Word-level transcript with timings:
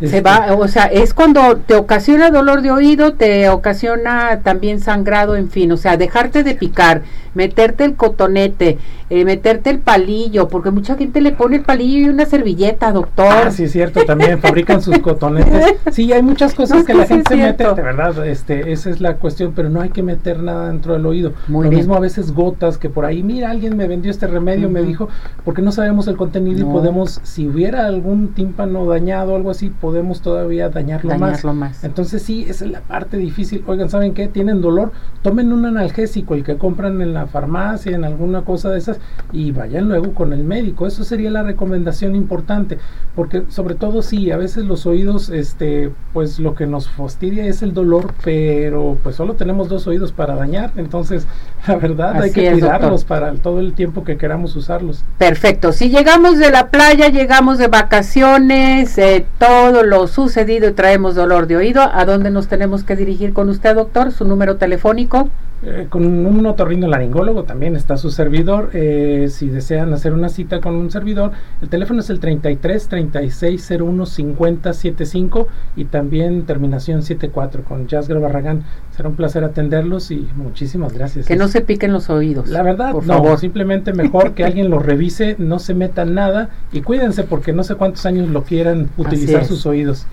Se 0.00 0.20
va, 0.20 0.54
o 0.56 0.68
sea, 0.68 0.84
es 0.84 1.12
cuando 1.12 1.56
te 1.56 1.74
ocasiona 1.74 2.30
dolor 2.30 2.62
de 2.62 2.70
oído, 2.70 3.14
te 3.14 3.48
ocasiona 3.48 4.40
también 4.44 4.80
sangrado, 4.80 5.34
en 5.34 5.50
fin, 5.50 5.72
o 5.72 5.76
sea, 5.76 5.96
dejarte 5.96 6.44
de 6.44 6.54
picar, 6.54 7.02
meterte 7.34 7.84
el 7.84 7.96
cotonete, 7.96 8.78
eh, 9.10 9.24
meterte 9.24 9.70
el 9.70 9.80
palillo, 9.80 10.46
porque 10.48 10.70
mucha 10.70 10.96
gente 10.96 11.20
le 11.20 11.32
pone 11.32 11.56
el 11.56 11.62
palillo 11.62 12.06
y 12.06 12.08
una 12.10 12.26
servilleta, 12.26 12.92
doctor. 12.92 13.26
Ah, 13.28 13.50
sí, 13.50 13.64
es 13.64 13.72
cierto, 13.72 14.04
también 14.04 14.38
fabrican 14.38 14.82
sus 14.82 14.98
cotonetes. 14.98 15.74
Sí, 15.90 16.12
hay 16.12 16.22
muchas 16.22 16.54
cosas 16.54 16.84
que, 16.84 16.94
la 16.94 17.06
gente 17.06 17.34
se 17.34 17.36
mete, 17.36 17.64
de 17.64 17.82
verdad, 17.82 18.24
este, 18.26 18.72
esa 18.72 18.90
es 18.90 19.00
la 19.00 19.14
cuestión, 19.16 19.52
pero 19.54 19.68
no 19.68 19.80
hay 19.80 19.88
que 19.88 20.02
meter 20.02 20.38
nada 20.40 20.68
dentro 20.68 20.92
del 20.92 21.06
oído. 21.06 21.32
Lo 21.48 21.70
mismo 21.70 21.94
a 21.96 22.00
veces 22.00 22.32
gotas 22.32 22.78
que 22.78 22.88
por 22.88 23.04
ahí, 23.04 23.22
mira, 23.22 23.50
alguien 23.50 23.76
me 23.76 23.88
vendió 23.88 24.10
este 24.10 24.26
remedio, 24.26 24.68
me 24.68 24.82
dijo, 24.82 25.08
porque 25.44 25.62
no 25.62 25.72
sabemos 25.72 26.06
el 26.06 26.16
contenido 26.16 26.60
y 26.60 26.70
podemos, 26.70 27.20
si 27.24 27.48
hubiera 27.48 27.86
algún 27.86 28.28
tímpano 28.28 28.86
dañado 28.86 29.32
o 29.32 29.36
algo 29.36 29.50
así, 29.50 29.70
podemos 29.70 29.87
todavía 30.22 30.68
dañarlo, 30.68 31.18
más. 31.18 31.84
Entonces 31.84 32.22
sí, 32.22 32.46
esa 32.48 32.64
es 32.64 32.70
la 32.70 32.80
parte 32.80 33.16
difícil. 33.16 33.62
Oigan, 33.66 33.90
¿saben 33.90 34.14
qué? 34.14 34.28
Tienen 34.28 34.60
dolor, 34.60 34.92
tomen 35.22 35.52
un 35.52 35.66
analgésico, 35.66 36.34
el 36.34 36.44
que 36.44 36.56
compran 36.56 37.00
en 37.00 37.14
la 37.14 37.26
farmacia, 37.26 37.94
en 37.94 38.04
alguna 38.04 38.42
cosa 38.42 38.70
de 38.70 38.78
esas, 38.78 38.98
y 39.32 39.52
vayan 39.52 39.88
luego 39.88 40.14
con 40.14 40.32
el 40.32 40.44
médico. 40.44 40.86
Eso 40.86 41.04
sería 41.04 41.30
la 41.30 41.42
recomendación 41.42 42.14
importante, 42.14 42.78
porque 43.14 43.44
sobre 43.48 43.74
todo 43.74 44.02
sí, 44.02 44.30
a 44.30 44.36
veces 44.36 44.64
los 44.64 44.86
oídos, 44.86 45.28
este, 45.30 45.90
pues 46.12 46.38
lo 46.38 46.54
que 46.54 46.66
nos 46.66 46.88
fastidia 46.88 47.46
es 47.46 47.62
el 47.62 47.74
dolor, 47.74 48.12
pero 48.24 48.98
pues 49.02 49.16
solo 49.16 49.34
tenemos 49.34 49.68
dos 49.68 49.86
oídos 49.86 50.12
para 50.12 50.34
dañar, 50.34 50.72
entonces 50.76 51.26
la 51.66 51.76
verdad 51.76 52.22
hay 52.22 52.32
que 52.32 52.50
cuidarlos 52.52 53.04
para 53.04 53.32
todo 53.34 53.60
el 53.60 53.74
tiempo 53.74 54.04
que 54.04 54.16
queramos 54.16 54.54
usarlos. 54.56 55.04
Perfecto, 55.18 55.72
si 55.72 55.90
llegamos 55.90 56.38
de 56.38 56.50
la 56.50 56.68
playa, 56.68 57.08
llegamos 57.08 57.58
de 57.58 57.68
vacaciones, 57.68 58.96
eh, 58.98 59.26
todo 59.38 59.77
lo 59.82 60.06
sucedido 60.06 60.68
y 60.68 60.72
traemos 60.72 61.14
dolor 61.14 61.46
de 61.46 61.56
oído, 61.56 61.82
¿a 61.82 62.04
dónde 62.04 62.30
nos 62.30 62.48
tenemos 62.48 62.84
que 62.84 62.96
dirigir 62.96 63.32
con 63.32 63.48
usted, 63.48 63.74
doctor? 63.74 64.12
¿Su 64.12 64.24
número 64.24 64.56
telefónico? 64.56 65.28
Eh, 65.62 65.86
con 65.88 66.04
un 66.04 66.46
otorrino 66.46 66.86
laringólogo 66.86 67.42
también 67.42 67.74
está 67.74 67.96
su 67.96 68.10
servidor. 68.10 68.70
Eh, 68.74 69.28
si 69.30 69.48
desean 69.48 69.92
hacer 69.92 70.12
una 70.12 70.28
cita 70.28 70.60
con 70.60 70.74
un 70.74 70.90
servidor, 70.90 71.32
el 71.60 71.68
teléfono 71.68 72.00
es 72.00 72.10
el 72.10 72.20
33 72.20 72.88
36 72.88 73.72
01 73.80 74.06
50 74.06 74.72
75 74.72 75.48
y 75.76 75.86
también 75.86 76.44
terminación 76.46 77.02
74 77.02 77.64
con 77.64 77.88
Jasger 77.88 78.20
Barragán. 78.20 78.62
Será 78.96 79.08
un 79.08 79.16
placer 79.16 79.42
atenderlos 79.42 80.10
y 80.10 80.28
muchísimas 80.36 80.92
gracias. 80.92 81.26
Que 81.26 81.36
no 81.36 81.48
se 81.48 81.60
piquen 81.60 81.92
los 81.92 82.08
oídos. 82.08 82.48
La 82.48 82.62
verdad, 82.62 82.92
por 82.92 83.06
no, 83.06 83.14
favor. 83.14 83.38
simplemente 83.38 83.92
mejor 83.92 84.34
que 84.34 84.44
alguien 84.44 84.70
los 84.70 84.84
revise, 84.84 85.34
no 85.38 85.58
se 85.58 85.74
meta 85.74 86.04
nada 86.04 86.50
y 86.72 86.82
cuídense 86.82 87.24
porque 87.24 87.52
no 87.52 87.64
sé 87.64 87.74
cuántos 87.74 88.06
años 88.06 88.28
lo 88.28 88.44
quieran 88.44 88.90
utilizar 88.96 89.44
sus 89.44 89.66
oídos. 89.66 90.06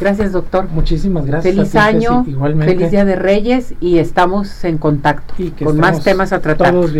Gracias, 0.00 0.32
doctor. 0.32 0.68
Muchísimas 0.70 1.26
gracias. 1.26 1.54
Feliz 1.54 1.76
año, 1.76 2.24
igualmente. 2.26 2.74
feliz 2.74 2.90
Día 2.90 3.04
de 3.04 3.16
Reyes 3.16 3.74
y 3.80 3.98
estamos 3.98 4.64
en 4.64 4.78
contacto 4.78 5.34
con 5.62 5.78
más 5.78 6.02
temas 6.02 6.32
a 6.32 6.40
tratar. 6.40 6.72
Todos 6.72 6.92
bien. 6.92 6.98